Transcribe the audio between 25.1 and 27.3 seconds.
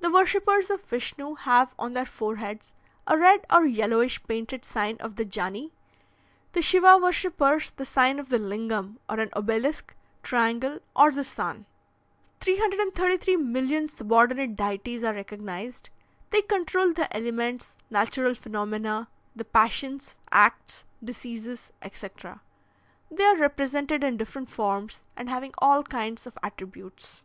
and having all kinds of attributes.